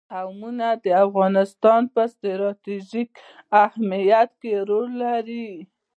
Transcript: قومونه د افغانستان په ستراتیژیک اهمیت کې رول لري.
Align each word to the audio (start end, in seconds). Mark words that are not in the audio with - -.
قومونه 0.13 0.67
د 0.83 0.87
افغانستان 1.05 1.81
په 1.93 2.01
ستراتیژیک 2.13 3.11
اهمیت 3.65 4.29
کې 4.41 4.53
رول 4.69 4.89
لري. 5.03 5.49